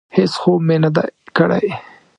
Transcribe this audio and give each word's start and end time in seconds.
هېڅ 0.15 0.31
خوب 0.41 0.59
مې 0.67 0.77
نه 0.83 0.89
دی 0.95 1.05
کړی. 1.37 1.67